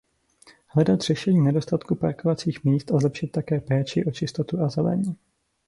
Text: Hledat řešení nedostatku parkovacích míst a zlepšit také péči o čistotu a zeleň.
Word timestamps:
Hledat 0.67 1.01
řešení 1.01 1.41
nedostatku 1.41 1.95
parkovacích 1.95 2.63
míst 2.63 2.91
a 2.91 2.99
zlepšit 2.99 3.27
také 3.27 3.61
péči 3.61 4.05
o 4.05 4.11
čistotu 4.11 4.59
a 4.61 4.69
zeleň. 4.69 5.15